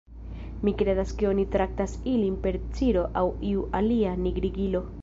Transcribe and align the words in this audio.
"Mi 0.67 0.71
kredas 0.79 1.13
ke 1.19 1.27
oni 1.33 1.45
traktas 1.57 1.93
ilin 2.15 2.41
per 2.47 2.59
ciro 2.81 3.05
aŭ 3.23 3.25
iu 3.53 3.69
alia 3.83 4.21
nigrigilo." 4.27 4.85